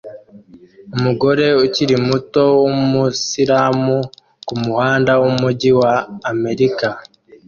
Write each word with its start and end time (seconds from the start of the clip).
Umugore 0.95 1.45
ukiri 1.63 1.95
muto 2.07 2.43
wumuyisilamu 2.61 3.97
kumuhanda 4.47 5.11
wumujyi 5.21 5.71
wa 5.81 5.93
Amerika 6.31 6.87